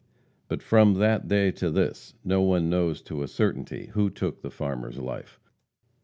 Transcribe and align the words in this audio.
But 0.47 0.63
from 0.63 0.95
that 0.95 1.27
day 1.27 1.51
to 1.51 1.69
this 1.69 2.15
no 2.23 2.41
one 2.41 2.71
knows 2.71 3.03
to 3.03 3.21
a 3.21 3.27
certainty 3.27 3.91
who 3.93 4.09
took 4.09 4.41
the 4.41 4.49
farmer's 4.49 4.97
life. 4.97 5.39